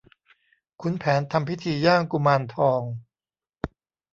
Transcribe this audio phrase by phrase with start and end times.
[0.81, 2.81] ขุนแผนทำพิธีย่างกุมารทอง